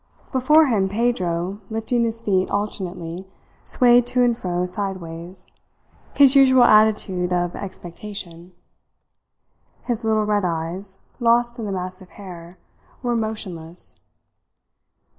[0.31, 3.27] Before him Pedro, lifting his feet alternately,
[3.63, 5.45] swayed to and fro sideways
[6.15, 8.53] his usual attitude of expectation.
[9.83, 12.57] His little red eyes, lost in the mass of hair,
[13.03, 14.01] were motionless.